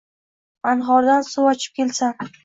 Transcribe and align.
Anhordan 0.71 1.27
suv 1.27 1.49
ochib 1.51 1.75
kelsam 1.81 2.33